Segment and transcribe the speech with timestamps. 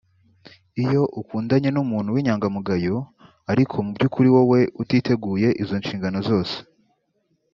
[0.83, 2.95] Iyo ukundanye n’umuntu w’inyangamugayo
[3.51, 6.57] ariko mu by’ukuri wowe utiteguye izo nshingano zose